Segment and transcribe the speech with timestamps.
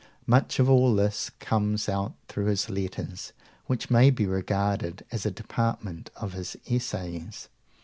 [0.25, 3.33] Much of all this comes out through his letters,
[3.67, 7.49] which may be regarded as a department of his essays.